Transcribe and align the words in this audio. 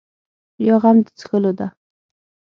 یا 0.65 0.75
غم 0.81 0.97
د 1.05 1.07
څښلو 1.17 1.51
ده. 1.59 1.67